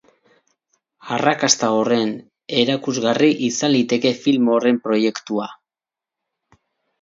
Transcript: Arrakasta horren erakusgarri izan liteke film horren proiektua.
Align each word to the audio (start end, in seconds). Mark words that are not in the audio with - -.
Arrakasta 1.17 1.67
horren 1.81 2.13
erakusgarri 2.61 3.29
izan 3.49 3.73
liteke 3.75 4.15
film 4.25 4.51
horren 4.55 4.81
proiektua. 4.89 5.47